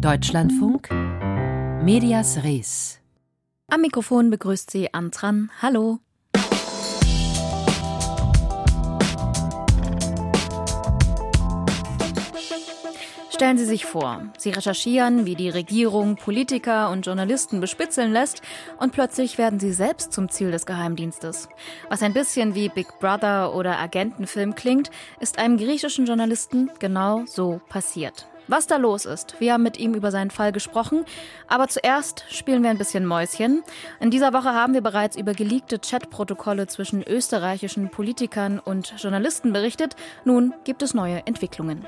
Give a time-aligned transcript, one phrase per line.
[0.00, 0.90] Deutschlandfunk
[1.82, 3.00] Medias Res.
[3.68, 5.50] Am Mikrofon begrüßt sie Antran.
[5.62, 6.00] Hallo.
[13.30, 18.42] Stellen Sie sich vor, Sie recherchieren, wie die Regierung Politiker und Journalisten bespitzeln lässt
[18.78, 21.48] und plötzlich werden Sie selbst zum Ziel des Geheimdienstes.
[21.88, 24.90] Was ein bisschen wie Big Brother oder Agentenfilm klingt,
[25.20, 28.26] ist einem griechischen Journalisten genau so passiert.
[28.48, 31.04] Was da los ist, wir haben mit ihm über seinen Fall gesprochen,
[31.48, 33.64] aber zuerst spielen wir ein bisschen Mäuschen.
[33.98, 39.96] In dieser Woche haben wir bereits über geleakte Chatprotokolle zwischen österreichischen Politikern und Journalisten berichtet.
[40.24, 41.86] Nun gibt es neue Entwicklungen.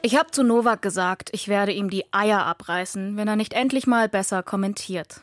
[0.00, 3.88] Ich habe zu Novak gesagt, ich werde ihm die Eier abreißen, wenn er nicht endlich
[3.88, 5.22] mal besser kommentiert.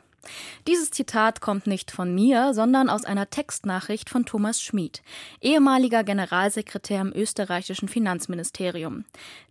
[0.67, 5.01] Dieses Zitat kommt nicht von mir, sondern aus einer Textnachricht von Thomas Schmid,
[5.41, 9.05] ehemaliger Generalsekretär im österreichischen Finanzministerium.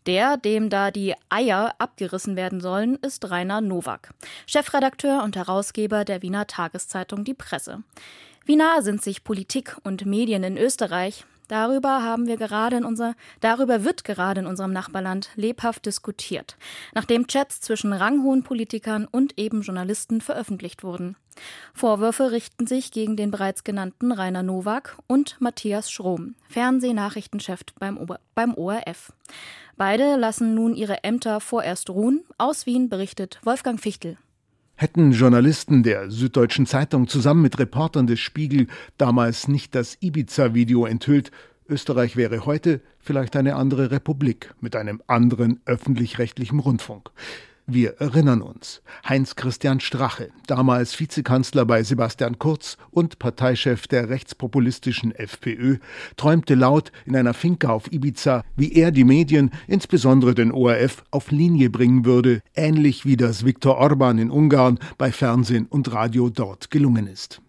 [0.07, 4.11] Der, dem da die Eier abgerissen werden sollen, ist Rainer Nowak,
[4.47, 7.83] Chefredakteur und Herausgeber der Wiener Tageszeitung Die Presse.
[8.47, 11.25] Wie nah sind sich Politik und Medien in Österreich?
[11.49, 16.57] Darüber haben wir gerade in unser, darüber wird gerade in unserem Nachbarland lebhaft diskutiert,
[16.95, 21.17] nachdem Chats zwischen ranghohen Politikern und eben Journalisten veröffentlicht wurden.
[21.75, 28.55] Vorwürfe richten sich gegen den bereits genannten Rainer Nowak und Matthias Schrom, Fernsehnachrichtenchef beim, beim
[28.55, 29.13] ORF.
[29.77, 32.25] Beide lassen nun ihre Ämter vorerst ruhen.
[32.39, 34.17] Aus Wien berichtet Wolfgang Fichtel.
[34.77, 38.67] Hätten Journalisten der Süddeutschen Zeitung zusammen mit Reportern des Spiegel
[38.99, 41.31] damals nicht das Ibiza-Video enthüllt,
[41.69, 47.11] Österreich wäre heute vielleicht eine andere Republik mit einem anderen öffentlich-rechtlichen Rundfunk.
[47.67, 48.83] Wir erinnern uns.
[49.09, 55.79] Heinz-Christian Strache, damals Vizekanzler bei Sebastian Kurz und Parteichef der rechtspopulistischen FPÖ,
[56.19, 61.31] träumte laut in einer Finca auf Ibiza, wie er die Medien, insbesondere den ORF, auf
[61.31, 66.71] Linie bringen würde, ähnlich wie das Viktor Orban in Ungarn bei Fernsehen und Radio dort
[66.71, 67.41] gelungen ist.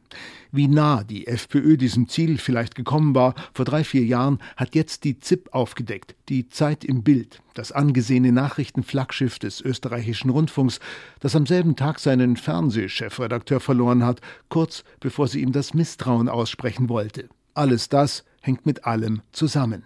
[0.55, 5.03] Wie nah die FPÖ diesem Ziel vielleicht gekommen war vor drei, vier Jahren, hat jetzt
[5.03, 10.79] die ZIP aufgedeckt, die Zeit im Bild, das angesehene Nachrichtenflaggschiff des österreichischen Rundfunks,
[11.19, 16.87] das am selben Tag seinen Fernsehchefredakteur verloren hat, kurz bevor sie ihm das Misstrauen aussprechen
[16.87, 17.27] wollte.
[17.53, 19.83] Alles das hängt mit allem zusammen.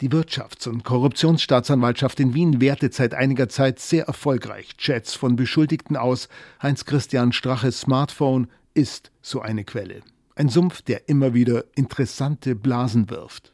[0.00, 5.96] Die Wirtschafts- und Korruptionsstaatsanwaltschaft in Wien wertet seit einiger Zeit sehr erfolgreich Chats von Beschuldigten
[5.96, 6.28] aus.
[6.62, 10.02] Heinz Christian Straches Smartphone ist so eine Quelle.
[10.36, 13.52] Ein Sumpf, der immer wieder interessante Blasen wirft.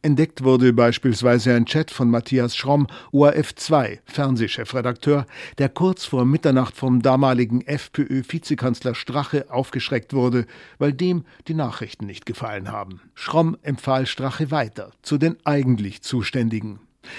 [0.00, 5.26] Entdeckt wurde beispielsweise ein Chat von Matthias Schromm, ORF2, Fernsehchefredakteur,
[5.58, 10.46] der kurz vor Mitternacht vom damaligen FPÖ-Vizekanzler Strache aufgeschreckt wurde,
[10.78, 13.00] weil dem die Nachrichten nicht gefallen haben.
[13.14, 16.78] Schromm empfahl Strache weiter zu den eigentlich Zuständigen.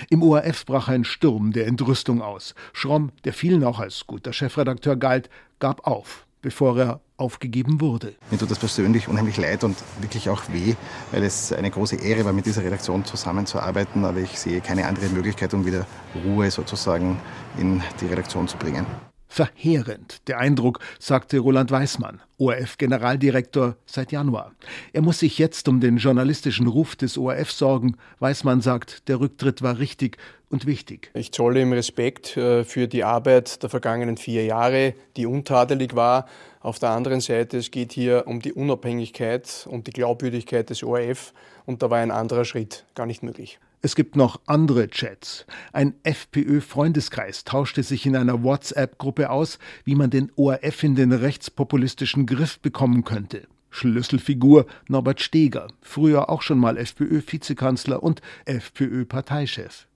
[0.10, 2.56] Im ORF brach ein Sturm der Entrüstung aus.
[2.74, 5.30] Schromm, der vielen auch als guter Chefredakteur galt,
[5.60, 8.14] gab auf bevor er aufgegeben wurde.
[8.32, 10.76] Mir tut das persönlich unheimlich leid und wirklich auch weh,
[11.12, 15.10] weil es eine große Ehre war, mit dieser Redaktion zusammenzuarbeiten, aber ich sehe keine andere
[15.10, 15.86] Möglichkeit, um wieder
[16.24, 17.20] Ruhe sozusagen
[17.58, 18.86] in die Redaktion zu bringen.
[19.32, 24.54] Verheerend, der Eindruck, sagte Roland Weismann, ORF-Generaldirektor seit Januar.
[24.92, 27.96] Er muss sich jetzt um den journalistischen Ruf des ORF sorgen.
[28.18, 30.18] Weismann sagt, der Rücktritt war richtig
[30.50, 31.12] und wichtig.
[31.14, 36.26] Ich zolle ihm Respekt äh, für die Arbeit der vergangenen vier Jahre, die untadelig war.
[36.60, 41.34] Auf der anderen Seite, es geht hier um die Unabhängigkeit und die Glaubwürdigkeit des ORF
[41.66, 43.60] und da war ein anderer Schritt gar nicht möglich.
[43.82, 45.46] Es gibt noch andere Chats.
[45.72, 52.26] Ein FPÖ-Freundeskreis tauschte sich in einer WhatsApp-Gruppe aus, wie man den ORF in den rechtspopulistischen
[52.26, 53.48] Griff bekommen könnte.
[53.70, 59.89] Schlüsselfigur Norbert Steger, früher auch schon mal FPÖ-Vizekanzler und FPÖ-Parteichef.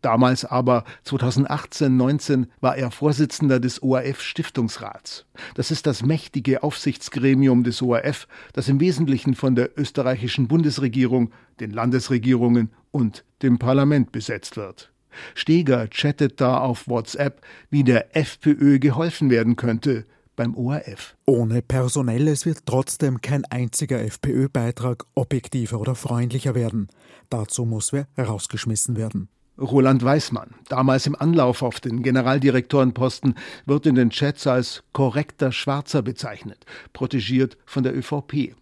[0.00, 5.26] Damals aber, 2018-19, war er Vorsitzender des ORF-Stiftungsrats.
[5.54, 11.70] Das ist das mächtige Aufsichtsgremium des ORF, das im Wesentlichen von der österreichischen Bundesregierung, den
[11.70, 14.92] Landesregierungen und dem Parlament besetzt wird.
[15.34, 20.04] Steger chattet da auf WhatsApp, wie der FPÖ geholfen werden könnte
[20.36, 21.16] beim ORF.
[21.24, 26.88] Ohne Personelles wird trotzdem kein einziger FPÖ-Beitrag objektiver oder freundlicher werden.
[27.30, 29.28] Dazu muss wer herausgeschmissen werden.
[29.58, 36.02] Roland Weismann, damals im Anlauf auf den Generaldirektorenposten, wird in den Chats als korrekter Schwarzer
[36.02, 38.54] bezeichnet, protegiert von der ÖVP.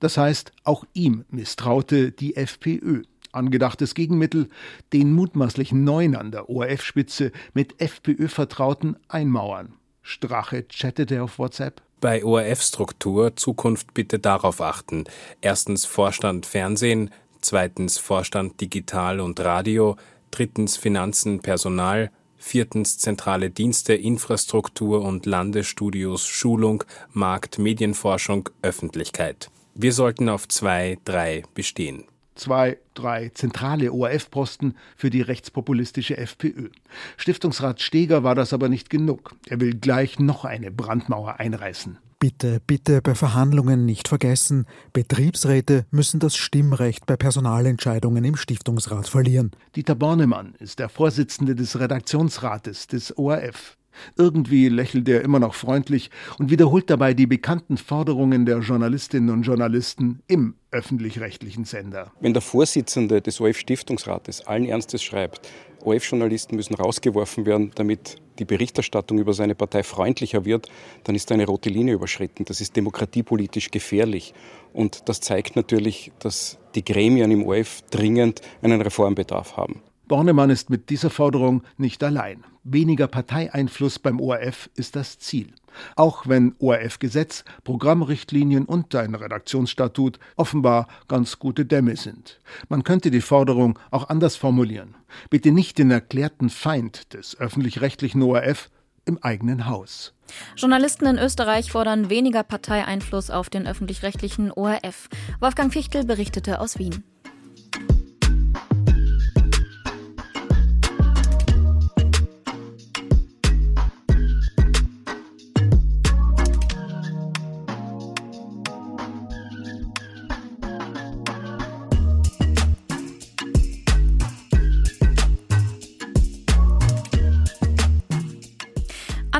[0.00, 3.02] Das heißt, auch ihm misstraute die FPÖ.
[3.32, 4.48] Angedachtes Gegenmittel,
[4.92, 9.74] den mutmaßlichen Neuen an der ORF-Spitze mit FPÖ-Vertrauten einmauern.
[10.02, 11.80] Strache chattete auf WhatsApp.
[12.00, 15.04] Bei ORF-Struktur Zukunft bitte darauf achten.
[15.42, 17.10] Erstens Vorstand Fernsehen,
[17.40, 19.96] zweitens Vorstand Digital und Radio,
[20.30, 29.50] drittens Finanzen, Personal, viertens zentrale Dienste, Infrastruktur und Landesstudios, Schulung, Markt, Medienforschung, Öffentlichkeit.
[29.74, 32.09] Wir sollten auf zwei, drei bestehen
[32.40, 36.70] zwei, drei zentrale ORF-Posten für die rechtspopulistische FPÖ.
[37.16, 39.36] Stiftungsrat Steger war das aber nicht genug.
[39.48, 41.98] Er will gleich noch eine Brandmauer einreißen.
[42.18, 49.52] Bitte, bitte bei Verhandlungen nicht vergessen, Betriebsräte müssen das Stimmrecht bei Personalentscheidungen im Stiftungsrat verlieren.
[49.74, 53.78] Dieter Bornemann ist der Vorsitzende des Redaktionsrates des ORF.
[54.16, 59.42] Irgendwie lächelt er immer noch freundlich und wiederholt dabei die bekannten Forderungen der Journalistinnen und
[59.42, 62.12] Journalisten im öffentlich-rechtlichen Sender.
[62.20, 65.48] Wenn der Vorsitzende des ORF-Stiftungsrates allen Ernstes schreibt,
[65.82, 70.68] ORF-Journalisten müssen rausgeworfen werden, damit die Berichterstattung über seine Partei freundlicher wird,
[71.04, 72.44] dann ist eine rote Linie überschritten.
[72.44, 74.34] Das ist demokratiepolitisch gefährlich.
[74.72, 79.82] Und das zeigt natürlich, dass die Gremien im ORF dringend einen Reformbedarf haben.
[80.10, 82.42] Bornemann ist mit dieser Forderung nicht allein.
[82.64, 85.54] Weniger Parteieinfluss beim ORF ist das Ziel.
[85.94, 92.40] Auch wenn ORF-Gesetz, Programmrichtlinien und ein Redaktionsstatut offenbar ganz gute Dämme sind.
[92.68, 94.96] Man könnte die Forderung auch anders formulieren.
[95.30, 98.68] Bitte nicht den erklärten Feind des öffentlich-rechtlichen ORF
[99.04, 100.12] im eigenen Haus.
[100.56, 105.08] Journalisten in Österreich fordern weniger Parteieinfluss auf den öffentlich-rechtlichen ORF.
[105.38, 107.04] Wolfgang Fichtel berichtete aus Wien.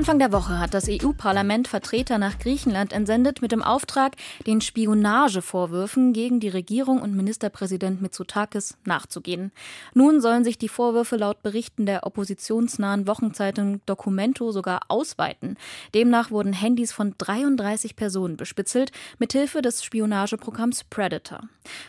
[0.00, 4.16] Anfang der Woche hat das EU-Parlament Vertreter nach Griechenland entsendet mit dem Auftrag,
[4.46, 9.52] den Spionagevorwürfen gegen die Regierung und Ministerpräsident Mitsotakis nachzugehen.
[9.92, 15.58] Nun sollen sich die Vorwürfe laut Berichten der oppositionsnahen Wochenzeitung Documento sogar ausweiten.
[15.92, 21.42] Demnach wurden Handys von 33 Personen bespitzelt, mithilfe des Spionageprogramms Predator.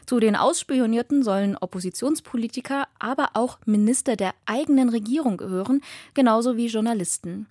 [0.06, 5.82] Zu den Ausspionierten sollen Oppositionspolitiker, aber auch Minister der eigenen Regierung gehören,
[6.14, 7.48] genauso wie Journalisten.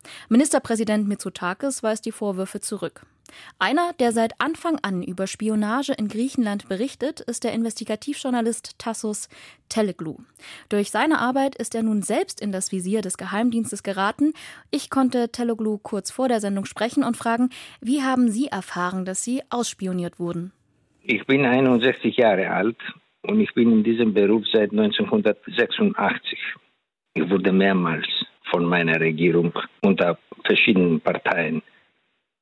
[0.50, 3.06] Ministerpräsident Mitsotakis weist die Vorwürfe zurück.
[3.60, 9.28] Einer, der seit Anfang an über Spionage in Griechenland berichtet, ist der Investigativjournalist Tassos
[9.68, 10.16] Teleglu.
[10.68, 14.32] Durch seine Arbeit ist er nun selbst in das Visier des Geheimdienstes geraten.
[14.72, 17.50] Ich konnte Teleglu kurz vor der Sendung sprechen und fragen,
[17.80, 20.50] wie haben Sie erfahren, dass Sie ausspioniert wurden?
[21.04, 22.78] Ich bin 61 Jahre alt
[23.22, 26.36] und ich bin in diesem Beruf seit 1986.
[27.14, 28.19] Ich wurde mehrmals
[28.50, 29.52] von meiner Regierung
[29.82, 31.62] unter verschiedenen Parteien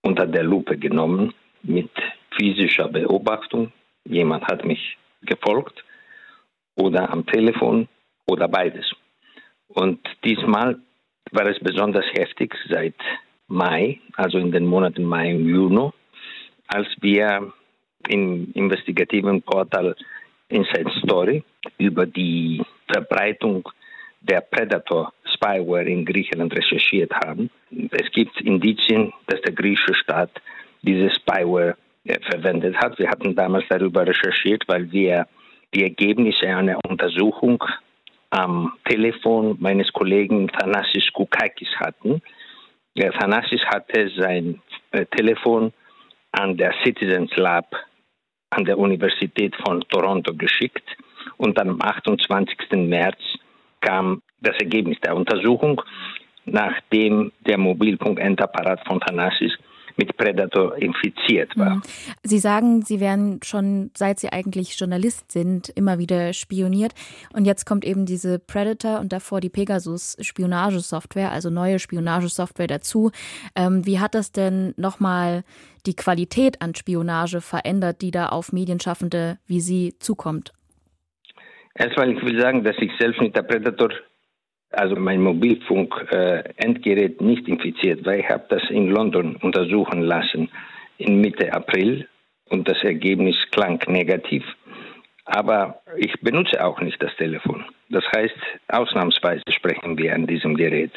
[0.03, 1.91] unter der Lupe genommen mit
[2.37, 3.73] physischer Beobachtung.
[4.05, 5.85] Jemand hat mich gefolgt
[6.77, 7.89] oder am Telefon
[8.27, 8.87] oder beides.
[9.69, 10.79] Und diesmal
[11.33, 12.95] war es besonders heftig seit
[13.49, 15.91] Mai, also in den Monaten Mai und Juni,
[16.69, 17.53] als wir
[18.09, 19.97] im investigativen Portal
[20.49, 21.43] Inside Story
[21.79, 23.69] über die Verbreitung
[24.21, 27.51] der Predator Spyware in Griechenland recherchiert haben.
[27.91, 30.31] Es gibt Indizien, dass der griechische Staat
[30.83, 32.99] diese Spyware äh, verwendet hat.
[32.99, 35.27] Wir hatten damals darüber recherchiert, weil wir
[35.75, 37.63] die Ergebnisse einer Untersuchung
[38.31, 42.21] am Telefon meines Kollegen Thanasis Koukakis hatten.
[42.97, 45.73] Der Thanasis hatte sein äh, Telefon
[46.33, 47.75] an der Citizens Lab
[48.51, 50.85] an der Universität von Toronto geschickt
[51.37, 52.59] und am 28.
[52.73, 53.19] März
[53.81, 55.83] kam das Ergebnis der Untersuchung,
[56.45, 59.53] nachdem der Mobilfunk-Endapparat von Thanasis
[59.99, 61.77] mit Predator infiziert war.
[61.77, 61.83] Mhm.
[62.23, 66.95] Sie sagen, Sie werden schon, seit Sie eigentlich Journalist sind, immer wieder spioniert.
[67.33, 73.11] Und jetzt kommt eben diese Predator und davor die Pegasus-Spionagesoftware, also neue Spionagesoftware dazu.
[73.57, 75.43] Ähm, wie hat das denn nochmal
[75.85, 80.53] die Qualität an Spionage verändert, die da auf Medienschaffende wie Sie zukommt?
[81.79, 83.91] Erstmal, ich will sagen, dass ich selbst mit der Predator,
[84.71, 88.17] also mein Mobilfunk-Endgerät, äh, nicht infiziert war.
[88.17, 90.51] Ich habe das in London untersuchen lassen
[90.99, 92.09] in Mitte April
[92.51, 94.45] und das Ergebnis klang negativ.
[95.25, 97.65] Aber ich benutze auch nicht das Telefon.
[97.91, 98.37] Das heißt,
[98.69, 100.93] ausnahmsweise sprechen wir an diesem Gerät.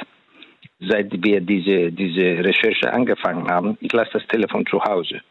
[0.80, 5.22] Seit wir diese, diese Recherche angefangen haben, ich lasse das Telefon zu Hause.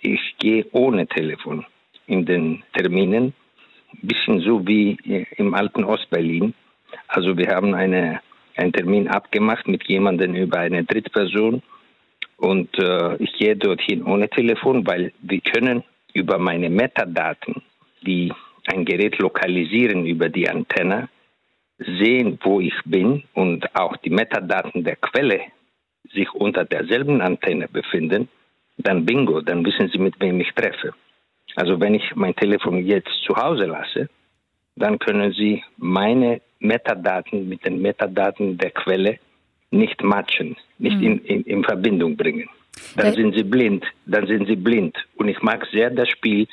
[0.00, 1.66] Ich gehe ohne Telefon
[2.06, 3.34] in den Terminen
[3.94, 4.96] ein bisschen so wie
[5.36, 6.54] im alten Ostberlin.
[7.08, 8.20] Also wir haben eine,
[8.56, 11.62] einen Termin abgemacht mit jemandem über eine Drittperson
[12.36, 17.62] und äh, ich gehe dorthin ohne Telefon, weil wir können über meine Metadaten,
[18.02, 18.32] die
[18.66, 21.08] ein Gerät lokalisieren über die Antenne,
[21.78, 25.40] sehen, wo ich bin und auch die Metadaten der Quelle
[26.12, 28.28] sich unter derselben Antenne befinden,
[28.76, 30.94] dann bingo, dann wissen Sie, mit wem ich treffe.
[31.56, 34.08] Also wenn ich mein Telefon jetzt zu Hause lasse,
[34.76, 39.18] dann können Sie meine Metadaten mit den Metadaten der Quelle
[39.70, 41.02] nicht matchen, nicht mhm.
[41.02, 42.48] in, in, in, Verbindung bringen.
[42.96, 44.96] Dann der sind Sie blind, dann sind Sie blind.
[45.16, 46.46] Und ich mag sehr das Spiel,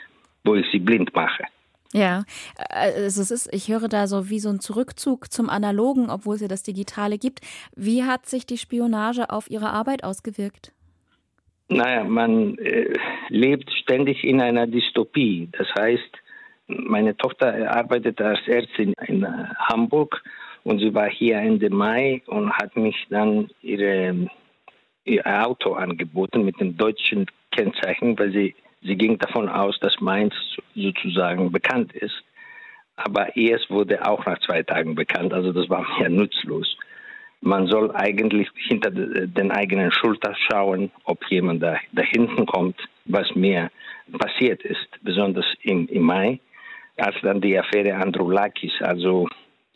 [0.43, 1.43] wo ich Sie blind mache.
[1.91, 2.23] Ja,
[2.69, 6.41] also es ist, ich höre da so wie so ein Zurückzug zum Analogen, obwohl es
[6.41, 7.41] ja das Digitale gibt.
[7.75, 10.71] Wie hat sich die Spionage auf Ihre Arbeit ausgewirkt?
[11.69, 12.97] Naja, man äh,
[13.29, 15.49] lebt ständig in einer Dystopie.
[15.51, 16.17] Das heißt,
[16.67, 20.23] meine Tochter arbeitet als Ärztin in äh, Hamburg
[20.63, 24.29] und sie war hier Ende Mai und hat mich dann ihre,
[25.05, 30.33] ihr Auto angeboten mit dem deutschen Kennzeichen, weil sie, sie ging davon aus, dass meins
[30.75, 32.23] sozusagen bekannt ist.
[32.95, 36.75] Aber es wurde auch nach zwei Tagen bekannt, also das war mir nutzlos.
[37.41, 43.33] Man soll eigentlich hinter den eigenen Schulter schauen, ob jemand da, da hinten kommt, was
[43.33, 43.71] mir
[44.17, 46.39] passiert ist, besonders im, im Mai,
[46.97, 49.27] als dann die Affäre Androulakis, also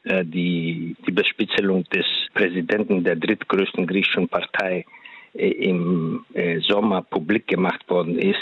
[0.03, 4.85] äh, die, die Bespitzelung des Präsidenten der drittgrößten griechischen Partei
[5.33, 8.39] äh, im äh, Sommer publik gemacht worden ist,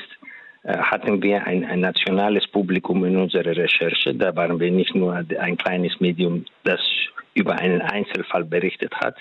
[0.63, 4.13] hatten wir ein, ein, nationales Publikum in unserer Recherche.
[4.13, 6.79] Da waren wir nicht nur ein kleines Medium, das
[7.33, 9.15] über einen Einzelfall berichtet hat.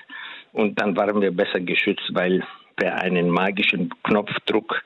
[0.53, 2.43] Und dann waren wir besser geschützt, weil
[2.77, 4.83] per einen magischen Knopfdruck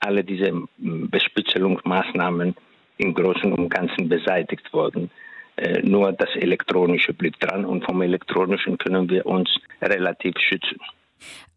[0.00, 2.54] alle diese Bespitzelungsmaßnahmen
[2.98, 5.10] im Großen und Ganzen beseitigt wurden.
[5.56, 9.50] Äh, nur das Elektronische blieb dran und vom Elektronischen können wir uns
[9.82, 10.78] relativ schützen.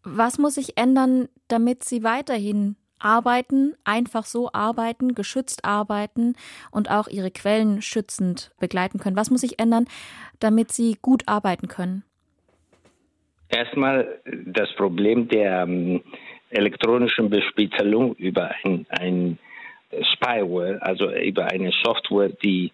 [0.02, 6.34] Was muss sich ändern, damit Sie weiterhin arbeiten, einfach so arbeiten, geschützt arbeiten
[6.70, 9.16] und auch Ihre Quellen schützend begleiten können?
[9.16, 9.86] Was muss sich ändern,
[10.40, 12.04] damit Sie gut arbeiten können?
[13.48, 16.02] Erstmal das Problem der ähm,
[16.50, 19.38] elektronischen Bespitzelung über ein, ein
[20.14, 22.72] Spyware, also über eine Software, die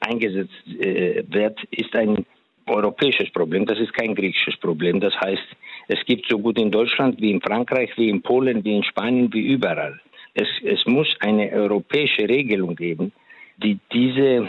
[0.00, 2.24] eingesetzt äh, wird, ist ein
[2.66, 3.66] europäisches Problem.
[3.66, 5.00] Das ist kein griechisches Problem.
[5.00, 5.46] Das heißt,
[5.88, 9.32] es gibt so gut in Deutschland wie in Frankreich, wie in Polen, wie in Spanien,
[9.32, 10.00] wie überall.
[10.34, 13.12] Es, es muss eine europäische Regelung geben,
[13.56, 14.48] die diese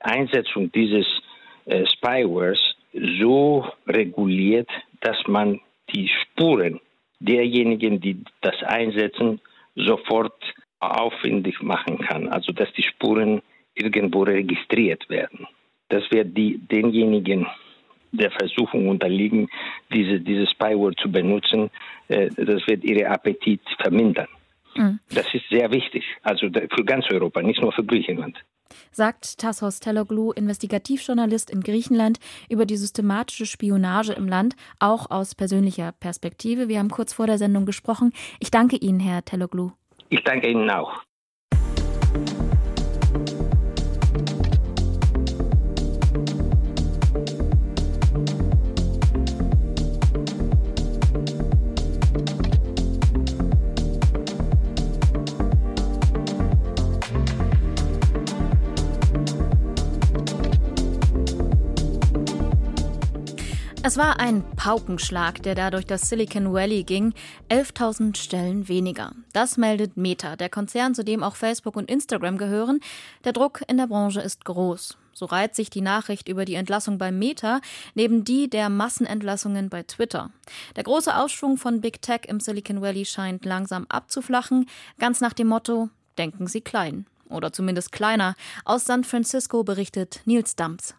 [0.00, 1.06] Einsetzung dieses
[1.66, 2.58] äh, Spywares
[2.92, 4.68] so reguliert,
[5.00, 5.60] dass man
[5.94, 6.80] die Spuren
[7.20, 9.40] derjenigen, die das einsetzen,
[9.76, 10.34] sofort
[10.80, 12.28] aufwendig machen kann.
[12.28, 13.42] Also dass die Spuren
[13.74, 15.46] irgendwo registriert werden.
[15.90, 17.46] Das wird die, denjenigen
[18.12, 19.48] der Versuchung unterliegen,
[19.92, 21.70] diese, dieses Spyware zu benutzen,
[22.08, 24.28] äh, das wird ihre Appetit vermindern.
[24.74, 25.00] Mhm.
[25.12, 28.38] Das ist sehr wichtig, also für ganz Europa, nicht nur für Griechenland.
[28.92, 32.18] Sagt Tassos Teloglu, Investigativjournalist in Griechenland,
[32.48, 36.68] über die systematische Spionage im Land, auch aus persönlicher Perspektive.
[36.68, 38.12] Wir haben kurz vor der Sendung gesprochen.
[38.38, 39.72] Ich danke Ihnen, Herr Teloglu.
[40.08, 41.02] Ich danke Ihnen auch.
[63.82, 67.14] Es war ein Paukenschlag, der da durch das Silicon Valley ging.
[67.48, 69.12] 11.000 Stellen weniger.
[69.32, 72.80] Das meldet Meta, der Konzern, zu dem auch Facebook und Instagram gehören.
[73.24, 74.98] Der Druck in der Branche ist groß.
[75.14, 77.62] So reiht sich die Nachricht über die Entlassung bei Meta
[77.94, 80.30] neben die der Massenentlassungen bei Twitter.
[80.76, 84.68] Der große Aufschwung von Big Tech im Silicon Valley scheint langsam abzuflachen,
[84.98, 87.06] ganz nach dem Motto, denken Sie klein.
[87.30, 88.34] Oder zumindest kleiner.
[88.66, 90.94] Aus San Francisco berichtet Nils Damps.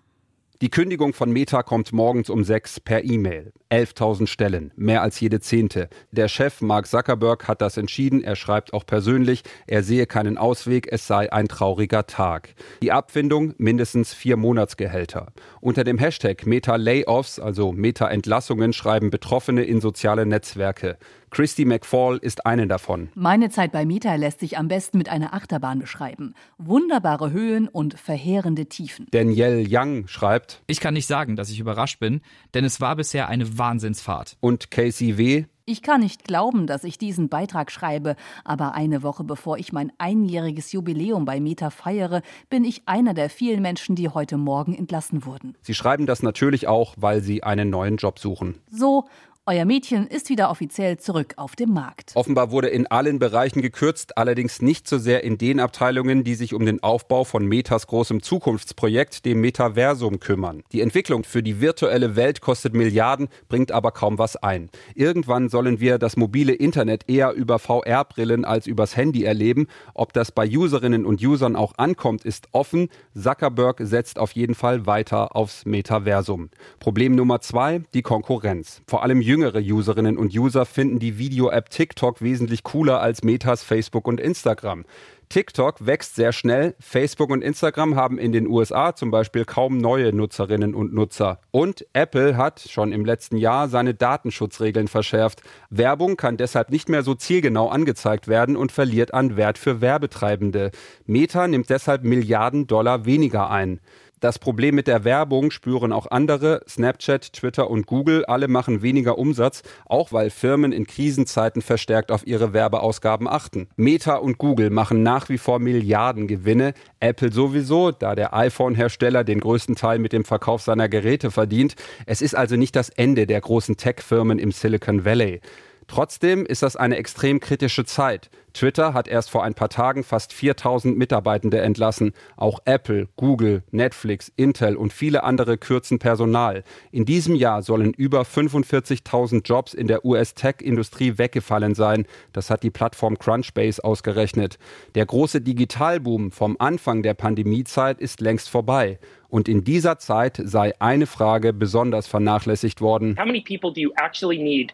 [0.62, 3.52] Die Kündigung von Meta kommt morgens um sechs per E-Mail.
[3.72, 5.90] 11.000 Stellen, mehr als jede zehnte.
[6.12, 8.24] Der Chef Mark Zuckerberg hat das entschieden.
[8.24, 12.54] Er schreibt auch persönlich, er sehe keinen Ausweg, es sei ein trauriger Tag.
[12.84, 15.32] Die Abfindung mindestens vier Monatsgehälter.
[15.62, 20.98] Unter dem Hashtag Meta Layoffs, also Meta Entlassungen, schreiben Betroffene in soziale Netzwerke.
[21.32, 23.08] Christy McFall ist eine davon.
[23.16, 26.36] Meine Zeit bei Meta lässt sich am besten mit einer Achterbahn beschreiben.
[26.58, 29.08] Wunderbare Höhen und verheerende Tiefen.
[29.12, 32.22] Danielle Young schreibt: Ich kann nicht sagen, dass ich überrascht bin,
[32.54, 34.38] denn es war bisher eine Wahnsinnsfahrt.
[34.40, 35.46] Und Casey W.
[35.66, 39.92] Ich kann nicht glauben, dass ich diesen Beitrag schreibe, aber eine Woche bevor ich mein
[40.00, 45.26] einjähriges Jubiläum bei Meta feiere, bin ich einer der vielen Menschen, die heute Morgen entlassen
[45.26, 45.56] wurden.
[45.62, 48.60] Sie schreiben das natürlich auch, weil Sie einen neuen Job suchen.
[48.70, 49.06] So
[49.48, 52.12] Euer Mädchen ist wieder offiziell zurück auf dem Markt.
[52.14, 56.54] Offenbar wurde in allen Bereichen gekürzt, allerdings nicht so sehr in den Abteilungen, die sich
[56.54, 60.62] um den Aufbau von Metas großem Zukunftsprojekt, dem Metaversum, kümmern.
[60.72, 64.70] Die Entwicklung für die virtuelle Welt kostet Milliarden, bringt aber kaum was ein.
[64.94, 69.66] Irgendwann sollen wir das mobile Internet eher über VR-Brillen als übers Handy erleben.
[69.96, 72.90] Ob das bei Userinnen und Usern auch ankommt, ist offen.
[73.20, 76.52] Zuckerberg setzt auf jeden Fall weiter aufs Metaversum.
[76.80, 78.84] Problem Nummer zwei, die Konkurrenz.
[78.86, 84.06] Vor allem jüngere Userinnen und User finden die Video-App TikTok wesentlich cooler als Metas, Facebook
[84.06, 84.84] und Instagram.
[85.30, 86.76] TikTok wächst sehr schnell.
[86.82, 91.40] Facebook und Instagram haben in den USA zum Beispiel kaum neue Nutzerinnen und Nutzer.
[91.52, 95.44] Und Apple hat schon im letzten Jahr seine Datenschutzregeln verschärft.
[95.70, 100.72] Werbung kann deshalb nicht mehr so zielgenau angezeigt werden und verliert an Wert für Werbetreibende.
[101.06, 103.80] Meta nimmt deshalb Milliarden Dollar weniger ein.
[104.22, 106.62] Das Problem mit der Werbung spüren auch andere.
[106.70, 112.28] Snapchat, Twitter und Google, alle machen weniger Umsatz, auch weil Firmen in Krisenzeiten verstärkt auf
[112.28, 113.68] ihre Werbeausgaben achten.
[113.78, 116.76] Meta und Google machen nach wie vor Milliarden Gewinne.
[117.00, 121.74] Apple sowieso, da der iPhone-Hersteller den größten Teil mit dem Verkauf seiner Geräte verdient.
[122.06, 125.42] Es ist also nicht das Ende der großen Tech-Firmen im Silicon Valley.
[125.92, 128.30] Trotzdem ist das eine extrem kritische Zeit.
[128.54, 132.14] Twitter hat erst vor ein paar Tagen fast 4000 Mitarbeitende entlassen.
[132.38, 136.64] Auch Apple, Google, Netflix, Intel und viele andere kürzen Personal.
[136.94, 142.06] In diesem Jahr sollen über 45.000 Jobs in der US-Tech-Industrie weggefallen sein.
[142.32, 144.60] Das hat die Plattform Crunchbase ausgerechnet.
[144.96, 148.98] Der große Digitalboom vom Anfang der Pandemiezeit ist längst vorbei.
[149.28, 153.18] Und in dieser Zeit sei eine Frage besonders vernachlässigt worden.
[153.20, 154.74] How many people do you actually need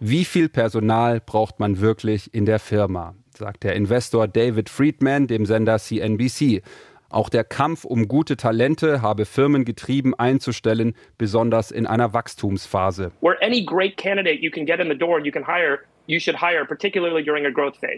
[0.00, 3.14] wie viel Personal braucht man wirklich in der Firma?
[3.38, 6.62] sagt der Investor David Friedman dem Sender CNBC.
[7.10, 13.12] Auch der Kampf um gute Talente habe Firmen getrieben einzustellen, besonders in einer Wachstumsphase.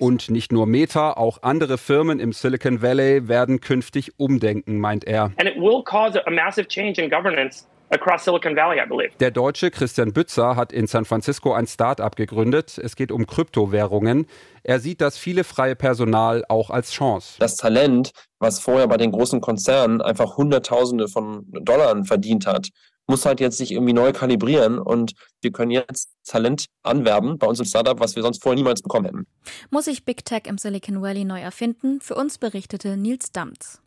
[0.00, 5.32] Und nicht nur Meta, auch andere Firmen im Silicon Valley werden künftig umdenken, meint er.
[5.38, 9.10] And it will cause a massive change in governance across Silicon Valley, I believe.
[9.18, 12.78] Der Deutsche Christian Bützer hat in San Francisco ein Start-up gegründet.
[12.78, 14.26] Es geht um Kryptowährungen.
[14.62, 17.36] Er sieht das viele freie Personal auch als Chance.
[17.38, 22.68] Das Talent, was vorher bei den großen Konzernen einfach Hunderttausende von Dollar verdient hat,
[23.10, 25.12] muss halt jetzt sich irgendwie neu kalibrieren und
[25.42, 29.06] wir können jetzt Talent anwerben bei uns im Startup, was wir sonst vorher niemals bekommen
[29.06, 29.26] hätten.
[29.70, 32.00] Muss sich Big Tech im Silicon Valley neu erfinden?
[32.00, 33.82] Für uns berichtete Nils Damz.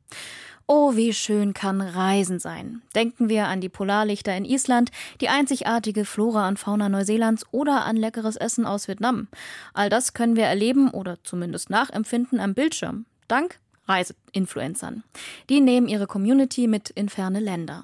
[0.76, 2.82] Oh, wie schön kann Reisen sein.
[2.96, 4.90] Denken wir an die Polarlichter in Island,
[5.22, 9.28] die einzigartige Flora und Fauna Neuseelands oder an leckeres Essen aus Vietnam.
[9.76, 13.06] All das können wir erleben oder zumindest nachempfinden am Bildschirm.
[13.28, 15.04] Dank Reiseinfluencern.
[15.48, 17.84] Die nehmen ihre Community mit in ferne Länder.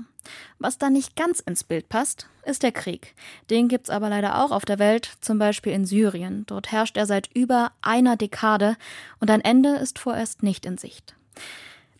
[0.57, 3.13] Was da nicht ganz ins Bild passt, ist der Krieg.
[3.51, 6.43] Den gibt's aber leider auch auf der Welt, zum Beispiel in Syrien.
[6.47, 8.77] Dort herrscht er seit über einer Dekade
[9.19, 11.13] und ein Ende ist vorerst nicht in Sicht.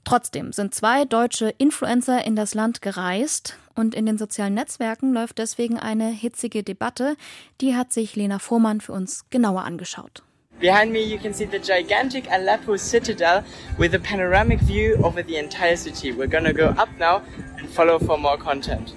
[0.04, 5.38] Trotzdem sind zwei deutsche Influencer in das Land gereist und in den sozialen Netzwerken läuft
[5.38, 7.16] deswegen eine hitzige Debatte.
[7.62, 10.24] Die hat sich Lena Vormann für uns genauer angeschaut.
[10.60, 13.44] Behind me you can see the gigantic Aleppo citadel
[13.78, 16.12] with a panoramic view over the entire city.
[16.12, 17.22] We're gonna go up now
[17.58, 18.94] and follow for more content.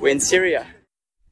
[0.00, 0.66] We're in Syria.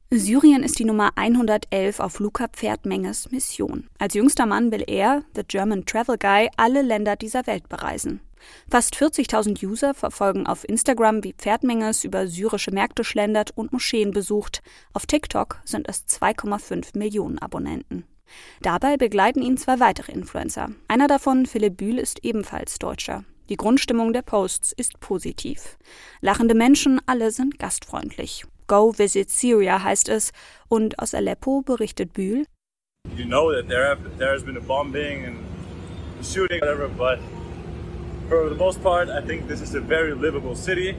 [0.09, 3.89] Syrien ist die Nummer 111 auf Luca Pferdmenges Mission.
[3.99, 8.21] Als jüngster Mann will er, the German Travel Guy, alle Länder dieser Welt bereisen.
[8.71, 14.61] Fast 40.000 User verfolgen auf Instagram, wie Pferdmenges über syrische Märkte schlendert und Moscheen besucht.
[14.93, 18.05] Auf TikTok sind es 2,5 Millionen Abonnenten.
[18.61, 20.69] Dabei begleiten ihn zwei weitere Influencer.
[20.87, 23.25] Einer davon, Philipp Bühl, ist ebenfalls Deutscher.
[23.49, 25.77] Die Grundstimmung der Posts ist positiv.
[26.21, 28.45] Lachende Menschen, alle sind gastfreundlich.
[28.67, 30.31] Go visit Syria heißt es.
[30.67, 32.45] Und aus Aleppo berichtet Bühl.
[33.15, 35.37] You know that there, have, there has been a bombing and
[36.21, 37.19] shooting, whatever, but
[38.27, 40.95] for the most part, I think this is a very livable city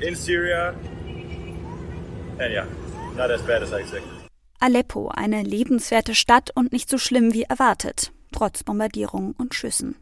[0.00, 0.74] in Syria.
[2.38, 2.66] And yeah,
[3.16, 4.10] not as bad as I expected.
[4.60, 9.96] Aleppo, eine lebenswerte Stadt und nicht so schlimm wie erwartet, trotz Bombardierung und Schüssen.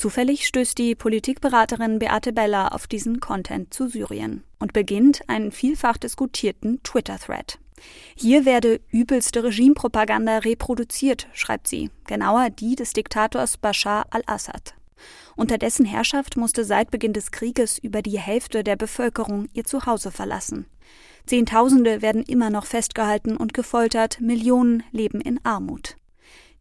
[0.00, 5.98] Zufällig stößt die Politikberaterin Beate Bella auf diesen Content zu Syrien und beginnt einen vielfach
[5.98, 7.58] diskutierten Twitter-Thread.
[8.14, 14.72] Hier werde übelste Regimepropaganda reproduziert, schreibt sie, genauer die des Diktators Bashar al-Assad.
[15.36, 20.10] Unter dessen Herrschaft musste seit Beginn des Krieges über die Hälfte der Bevölkerung ihr Zuhause
[20.10, 20.64] verlassen.
[21.26, 25.96] Zehntausende werden immer noch festgehalten und gefoltert, Millionen leben in Armut.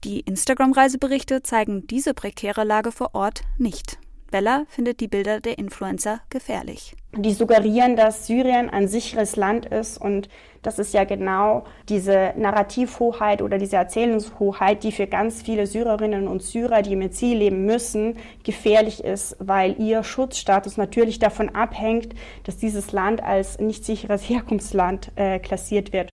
[0.06, 3.98] Die Instagram-Reiseberichte zeigen diese prekäre Lage vor Ort nicht.
[4.32, 6.96] Weller findet die Bilder der Influencer gefährlich.
[7.18, 10.30] Die suggerieren, dass Syrien ein sicheres Land ist und
[10.62, 16.44] das ist ja genau diese Narrativhoheit oder diese Erzählungshoheit, die für ganz viele Syrerinnen und
[16.44, 22.56] Syrer, die im Exil leben müssen, gefährlich ist, weil ihr Schutzstatus natürlich davon abhängt, dass
[22.56, 26.10] dieses Land als nicht sicheres Herkunftsland äh, klassiert wird.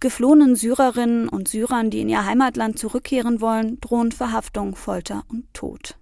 [0.00, 5.96] Geflohenen Syrerinnen und Syrern, die in ihr Heimatland zurückkehren wollen, drohen Verhaftung, Folter und Tod.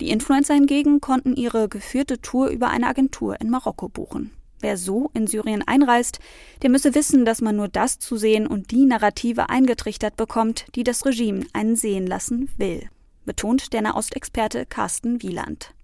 [0.00, 4.30] Die Influencer hingegen konnten ihre geführte Tour über eine Agentur in Marokko buchen.
[4.60, 6.18] Wer so in Syrien einreist,
[6.62, 10.84] der müsse wissen, dass man nur das zu sehen und die Narrative eingetrichtert bekommt, die
[10.84, 12.88] das Regime einen sehen lassen will,
[13.24, 15.74] betont der Nahostexperte Carsten Wieland.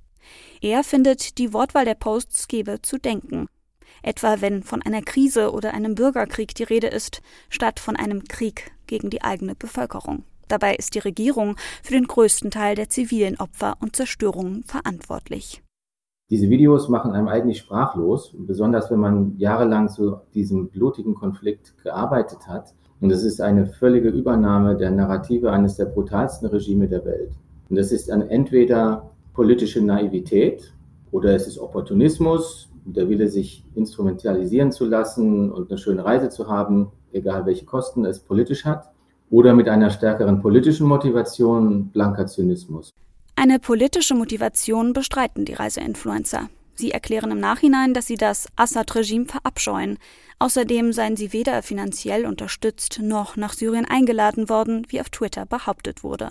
[0.61, 3.49] Er findet, die Wortwahl der Posts gebe zu denken.
[4.03, 8.73] Etwa wenn von einer Krise oder einem Bürgerkrieg die Rede ist, statt von einem Krieg
[8.87, 10.25] gegen die eigene Bevölkerung.
[10.49, 15.63] Dabei ist die Regierung für den größten Teil der zivilen Opfer und Zerstörungen verantwortlich.
[16.31, 22.49] Diese Videos machen einem eigentlich sprachlos, besonders wenn man jahrelang zu diesem blutigen Konflikt gearbeitet
[22.49, 22.75] hat.
[23.01, 27.33] Und es ist eine völlige Übernahme der Narrative eines der brutalsten Regime der Welt.
[27.69, 30.73] Und das ist entweder politische Naivität
[31.11, 36.49] oder es ist Opportunismus, der Wille, sich instrumentalisieren zu lassen und eine schöne Reise zu
[36.49, 38.91] haben, egal welche Kosten es politisch hat
[39.31, 42.91] oder mit einer stärkeren politischen Motivation blanker Zynismus.
[43.37, 46.49] Eine politische Motivation bestreiten die Reiseinfluencer.
[46.75, 49.99] Sie erklären im Nachhinein, dass sie das Assad-Regime verabscheuen.
[50.39, 56.03] Außerdem seien sie weder finanziell unterstützt noch nach Syrien eingeladen worden, wie auf Twitter behauptet
[56.03, 56.31] wurde.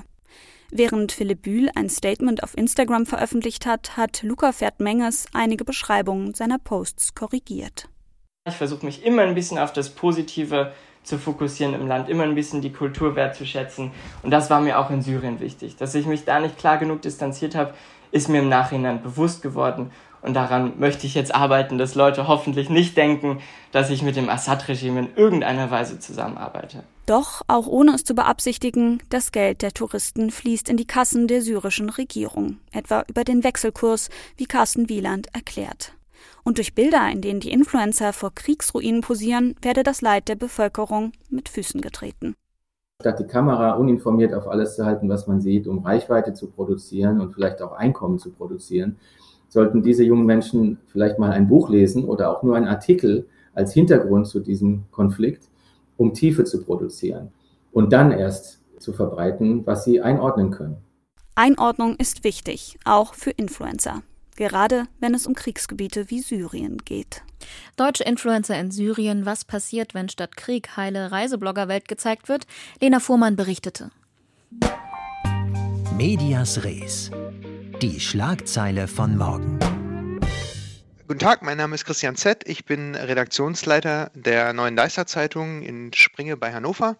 [0.74, 6.60] Während Philipp Bühl ein Statement auf Instagram veröffentlicht hat, hat Luca Pferd-Menges einige Beschreibungen seiner
[6.60, 7.90] Posts korrigiert.
[8.48, 10.72] Ich versuche mich immer ein bisschen auf das Positive
[11.04, 13.92] zu fokussieren im Land, immer ein bisschen die Kultur wertzuschätzen.
[14.24, 15.76] Und das war mir auch in Syrien wichtig.
[15.76, 17.74] Dass ich mich da nicht klar genug distanziert habe,
[18.12, 19.92] ist mir im Nachhinein bewusst geworden.
[20.22, 23.40] Und daran möchte ich jetzt arbeiten, dass Leute hoffentlich nicht denken,
[23.72, 26.84] dass ich mit dem Assad-Regime in irgendeiner Weise zusammenarbeite.
[27.08, 31.42] Doch, auch ohne es zu beabsichtigen, das Geld der Touristen fließt in die Kassen der
[31.42, 35.94] syrischen Regierung, etwa über den Wechselkurs, wie Carsten Wieland erklärt.
[36.44, 41.14] Und durch Bilder, in denen die Influencer vor Kriegsruinen posieren, werde das Leid der Bevölkerung
[41.30, 42.36] mit Füßen getreten.
[43.02, 47.20] Statt die Kamera uninformiert auf alles zu halten, was man sieht, um Reichweite zu produzieren
[47.20, 49.00] und vielleicht auch Einkommen zu produzieren,
[49.52, 53.74] sollten diese jungen Menschen vielleicht mal ein Buch lesen oder auch nur einen Artikel als
[53.74, 55.44] Hintergrund zu diesem Konflikt,
[55.98, 57.30] um Tiefe zu produzieren
[57.72, 60.78] und dann erst zu verbreiten, was sie einordnen können.
[61.36, 64.02] Einordnung ist wichtig, auch für Influencer
[64.42, 67.22] gerade wenn es um Kriegsgebiete wie Syrien geht.
[67.78, 72.48] Deutsche Influencer in Syrien, was passiert, wenn statt Krieg heile Reisebloggerwelt gezeigt wird?
[72.80, 73.92] Lena Fuhrmann berichtete.
[75.96, 77.12] Medias Res.
[77.82, 79.58] Die Schlagzeile von morgen.
[81.08, 82.44] Guten Tag, mein Name ist Christian Z.
[82.48, 86.98] Ich bin Redaktionsleiter der Neuen Deister Zeitung in Springe bei Hannover.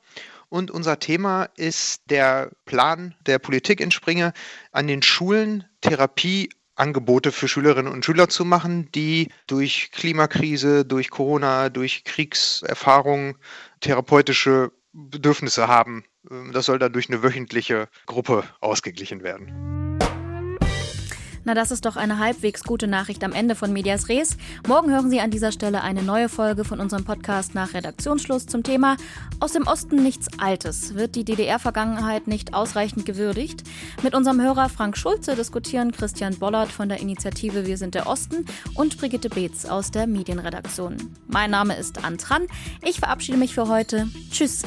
[0.50, 4.34] Und unser Thema ist der Plan der Politik in Springe,
[4.72, 11.12] an den Schulen Therapie Angebote für Schülerinnen und Schüler zu machen, die durch Klimakrise, durch
[11.12, 13.36] Corona, durch Kriegserfahrungen
[13.82, 16.06] therapeutische Bedürfnisse haben.
[16.52, 19.81] Das soll dann durch eine wöchentliche Gruppe ausgeglichen werden.
[21.44, 24.38] Na, das ist doch eine halbwegs gute Nachricht am Ende von Medias Res.
[24.68, 28.62] Morgen hören Sie an dieser Stelle eine neue Folge von unserem Podcast nach Redaktionsschluss zum
[28.62, 28.96] Thema
[29.40, 30.94] Aus dem Osten nichts Altes.
[30.94, 33.64] Wird die DDR-Vergangenheit nicht ausreichend gewürdigt?
[34.04, 38.46] Mit unserem Hörer Frank Schulze diskutieren Christian Bollert von der Initiative Wir sind der Osten
[38.76, 40.98] und Brigitte Beetz aus der Medienredaktion.
[41.28, 42.44] Mein Name ist Antran.
[42.84, 44.08] Ich verabschiede mich für heute.
[44.30, 44.62] Tschüss.